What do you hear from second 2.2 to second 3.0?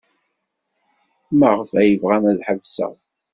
ad ḥebseɣ?